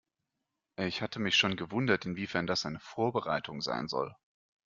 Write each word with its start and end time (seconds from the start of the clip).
Ich 0.77 1.03
hatte 1.03 1.19
mich 1.19 1.35
schon 1.37 1.55
gewundert, 1.57 2.07
inwiefern 2.07 2.47
das 2.47 2.65
eine 2.65 2.79
Vorbereitung 2.79 3.61
sein 3.61 3.87
soll. 3.87 4.15